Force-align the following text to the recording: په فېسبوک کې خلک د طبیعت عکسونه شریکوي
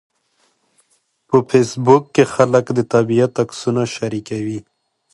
په 1.27 1.37
فېسبوک 1.49 2.03
کې 2.15 2.23
خلک 2.33 2.65
د 2.77 2.79
طبیعت 2.93 3.33
عکسونه 3.43 3.83
شریکوي 3.95 4.59